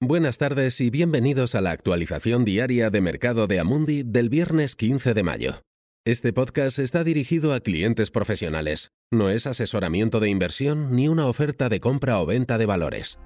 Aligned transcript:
Buenas 0.00 0.38
tardes 0.38 0.80
y 0.80 0.90
bienvenidos 0.90 1.54
a 1.54 1.60
la 1.60 1.70
actualización 1.70 2.44
diaria 2.44 2.90
de 2.90 3.00
mercado 3.00 3.46
de 3.46 3.60
Amundi 3.60 4.02
del 4.02 4.28
viernes 4.28 4.74
15 4.74 5.14
de 5.14 5.22
mayo. 5.22 5.62
Este 6.04 6.32
podcast 6.32 6.80
está 6.80 7.04
dirigido 7.04 7.54
a 7.54 7.60
clientes 7.60 8.10
profesionales. 8.10 8.90
No 9.12 9.30
es 9.30 9.46
asesoramiento 9.46 10.18
de 10.18 10.28
inversión 10.28 10.94
ni 10.96 11.08
una 11.08 11.26
oferta 11.26 11.68
de 11.68 11.78
compra 11.78 12.20
o 12.20 12.26
venta 12.26 12.58
de 12.58 12.66
valores. 12.66 13.18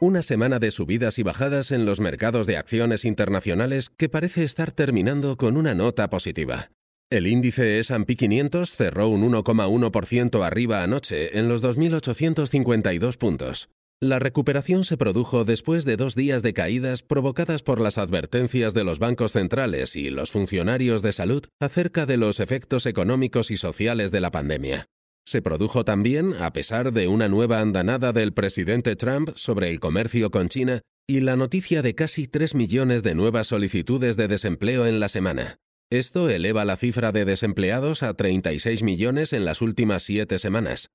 Una 0.00 0.22
semana 0.22 0.58
de 0.58 0.70
subidas 0.70 1.18
y 1.18 1.22
bajadas 1.22 1.70
en 1.70 1.84
los 1.84 2.00
mercados 2.00 2.46
de 2.46 2.56
acciones 2.56 3.04
internacionales 3.04 3.90
que 3.90 4.08
parece 4.08 4.44
estar 4.44 4.72
terminando 4.72 5.36
con 5.36 5.56
una 5.56 5.74
nota 5.74 6.08
positiva. 6.08 6.70
El 7.10 7.28
índice 7.28 7.78
S&P 7.78 8.16
500 8.16 8.70
cerró 8.70 9.08
un 9.08 9.30
1,1% 9.30 10.44
arriba 10.44 10.82
anoche 10.82 11.38
en 11.38 11.48
los 11.48 11.62
2.852 11.62 13.16
puntos. 13.18 13.68
La 14.02 14.18
recuperación 14.18 14.84
se 14.84 14.98
produjo 14.98 15.46
después 15.46 15.86
de 15.86 15.96
dos 15.96 16.14
días 16.14 16.42
de 16.42 16.52
caídas 16.52 17.00
provocadas 17.02 17.62
por 17.62 17.80
las 17.80 17.96
advertencias 17.96 18.74
de 18.74 18.84
los 18.84 18.98
bancos 18.98 19.32
centrales 19.32 19.96
y 19.96 20.10
los 20.10 20.30
funcionarios 20.30 21.00
de 21.00 21.14
salud 21.14 21.46
acerca 21.60 22.04
de 22.04 22.18
los 22.18 22.38
efectos 22.38 22.84
económicos 22.84 23.50
y 23.50 23.56
sociales 23.56 24.12
de 24.12 24.20
la 24.20 24.30
pandemia. 24.30 24.84
Se 25.26 25.40
produjo 25.40 25.82
también 25.86 26.34
a 26.34 26.52
pesar 26.52 26.92
de 26.92 27.08
una 27.08 27.30
nueva 27.30 27.60
andanada 27.60 28.12
del 28.12 28.34
presidente 28.34 28.96
Trump 28.96 29.30
sobre 29.34 29.70
el 29.70 29.80
comercio 29.80 30.30
con 30.30 30.50
China 30.50 30.82
y 31.06 31.20
la 31.20 31.36
noticia 31.36 31.80
de 31.80 31.94
casi 31.94 32.28
3 32.28 32.54
millones 32.54 33.02
de 33.02 33.14
nuevas 33.14 33.46
solicitudes 33.46 34.18
de 34.18 34.28
desempleo 34.28 34.84
en 34.84 35.00
la 35.00 35.08
semana. 35.08 35.56
Esto 35.90 36.28
eleva 36.28 36.66
la 36.66 36.76
cifra 36.76 37.12
de 37.12 37.24
desempleados 37.24 38.02
a 38.02 38.12
36 38.12 38.82
millones 38.82 39.32
en 39.32 39.46
las 39.46 39.62
últimas 39.62 40.02
siete 40.02 40.38
semanas, 40.38 40.90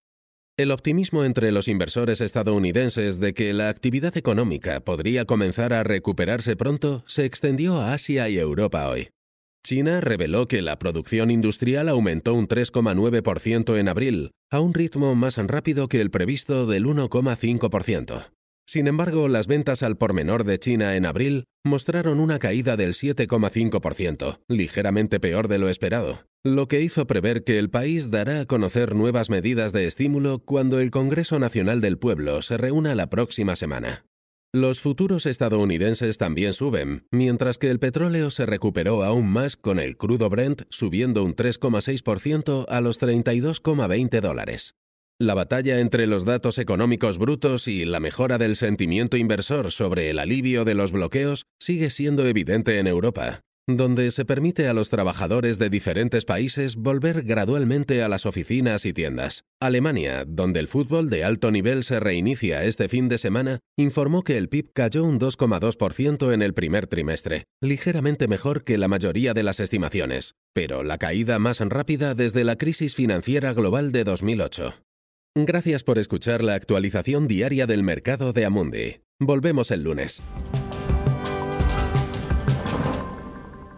el 0.62 0.72
optimismo 0.72 1.24
entre 1.24 1.52
los 1.52 1.68
inversores 1.68 2.22
estadounidenses 2.22 3.20
de 3.20 3.34
que 3.34 3.54
la 3.54 3.70
actividad 3.70 4.16
económica 4.18 4.80
podría 4.80 5.26
comenzar 5.26 5.74
a 5.74 5.84
recuperarse 5.84 6.56
pronto 6.56 7.04
se 7.08 7.26
extendió 7.26 7.80
a 7.80 7.94
Asia 7.94 8.30
y 8.30 8.38
Europa 8.38 8.88
hoy. 8.88 9.10
China 9.64 10.02
reveló 10.02 10.48
que 10.48 10.62
la 10.62 10.80
producción 10.80 11.30
industrial 11.32 11.90
aumentó 11.90 12.34
un 12.34 12.48
3,9% 12.48 13.78
en 13.78 13.90
abril, 13.90 14.32
a 14.50 14.60
un 14.60 14.74
ritmo 14.74 15.14
más 15.16 15.38
rápido 15.38 15.88
que 15.88 16.02
el 16.02 16.10
previsto 16.10 16.66
del 16.66 16.86
1,5%. 16.86 18.32
Sin 18.68 18.88
embargo, 18.88 19.28
las 19.28 19.48
ventas 19.48 19.84
al 19.84 19.98
por 19.98 20.14
menor 20.14 20.44
de 20.44 20.60
China 20.60 20.96
en 20.96 21.06
abril 21.06 21.46
mostraron 21.64 22.20
una 22.20 22.40
caída 22.40 22.78
del 22.78 22.94
7,5%, 22.94 24.40
ligeramente 24.48 25.20
peor 25.20 25.48
de 25.48 25.60
lo 25.60 25.70
esperado, 25.70 26.26
lo 26.44 26.68
que 26.68 26.82
hizo 26.82 27.06
prever 27.06 27.44
que 27.44 27.60
el 27.60 27.70
país 27.70 28.10
dará 28.10 28.40
a 28.40 28.46
conocer 28.46 28.96
nuevas 28.96 29.30
medidas 29.30 29.74
de 29.74 29.86
estímulo 29.86 30.40
cuando 30.40 30.80
el 30.80 30.90
Congreso 30.90 31.38
Nacional 31.38 31.82
del 31.82 32.00
Pueblo 32.00 32.42
se 32.42 32.58
reúna 32.58 32.96
la 32.96 33.10
próxima 33.10 33.56
semana. 33.56 34.06
Los 34.54 34.82
futuros 34.82 35.28
estadounidenses 35.28 36.18
también 36.18 36.54
suben, 36.54 37.06
mientras 37.12 37.58
que 37.58 37.70
el 37.70 37.80
petróleo 37.80 38.32
se 38.32 38.46
recuperó 38.46 39.04
aún 39.04 39.30
más 39.30 39.56
con 39.56 39.80
el 39.80 39.98
crudo 39.98 40.30
Brent 40.30 40.64
subiendo 40.70 41.24
un 41.24 41.36
3,6% 41.36 42.66
a 42.68 42.82
los 42.82 43.00
32,20 43.00 44.20
dólares. 44.20 44.76
La 45.20 45.36
batalla 45.36 45.80
entre 45.80 46.08
los 46.08 46.26
datos 46.26 46.58
económicos 46.58 47.20
brutos 47.20 47.68
y 47.68 47.86
la 47.86 48.00
mejora 48.00 48.40
del 48.40 48.56
sentimiento 48.56 49.16
inversor 49.16 49.72
sobre 49.72 50.10
el 50.10 50.18
alivio 50.18 50.66
de 50.66 50.74
los 50.74 50.92
bloqueos 50.92 51.46
sigue 51.60 51.92
siendo 51.92 52.26
evidente 52.26 52.80
en 52.80 52.88
Europa, 52.88 53.42
donde 53.68 54.12
se 54.12 54.26
permite 54.26 54.68
a 54.68 54.74
los 54.74 54.90
trabajadores 54.90 55.60
de 55.60 55.70
diferentes 55.70 56.26
países 56.26 56.76
volver 56.76 57.24
gradualmente 57.24 58.02
a 58.04 58.10
las 58.10 58.26
oficinas 58.26 58.86
y 58.86 58.94
tiendas. 58.94 59.44
Alemania, 59.60 60.26
donde 60.28 60.60
el 60.60 60.68
fútbol 60.68 61.10
de 61.10 61.24
alto 61.24 61.52
nivel 61.52 61.84
se 61.84 62.00
reinicia 62.00 62.64
este 62.64 62.90
fin 62.90 63.10
de 63.10 63.18
semana, 63.18 63.60
informó 63.78 64.24
que 64.24 64.38
el 64.38 64.50
PIB 64.50 64.74
cayó 64.74 65.04
un 65.04 65.20
2,2% 65.20 66.34
en 66.34 66.42
el 66.42 66.54
primer 66.54 66.88
trimestre, 66.88 67.46
ligeramente 67.62 68.28
mejor 68.28 68.64
que 68.64 68.78
la 68.78 68.88
mayoría 68.88 69.34
de 69.34 69.44
las 69.44 69.60
estimaciones, 69.60 70.36
pero 70.54 70.84
la 70.84 70.98
caída 70.98 71.40
más 71.40 71.60
rápida 71.60 72.16
desde 72.16 72.44
la 72.44 72.58
crisis 72.58 72.96
financiera 72.96 73.54
global 73.54 73.92
de 73.92 74.04
2008. 74.04 74.74
Gracias 75.36 75.84
por 75.86 75.98
escuchar 75.98 76.44
la 76.44 76.56
actualización 76.56 77.28
diaria 77.28 77.66
del 77.66 77.84
mercado 77.84 78.34
de 78.34 78.46
Amundi. 78.46 79.02
Volvemos 79.20 79.72
el 79.72 79.84
lunes. 79.84 80.22